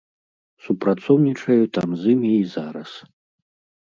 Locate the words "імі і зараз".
2.13-2.91